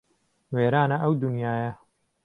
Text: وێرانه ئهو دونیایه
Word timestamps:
وێرانه 0.53 0.97
ئهو 1.01 1.13
دونیایه 1.21 1.71